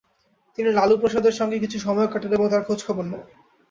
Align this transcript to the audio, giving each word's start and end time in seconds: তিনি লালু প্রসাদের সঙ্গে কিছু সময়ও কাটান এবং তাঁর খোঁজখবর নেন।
তিনি 0.57 0.69
লালু 0.71 0.95
প্রসাদের 0.97 1.37
সঙ্গে 1.39 1.57
কিছু 1.59 1.77
সময়ও 1.79 2.11
কাটান 2.13 2.31
এবং 2.33 2.47
তাঁর 2.49 2.65
খোঁজখবর 2.67 3.05
নেন। 3.05 3.23